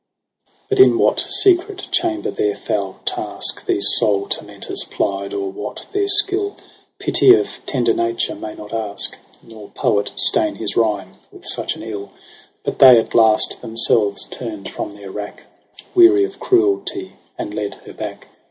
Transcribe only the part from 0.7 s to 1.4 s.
in what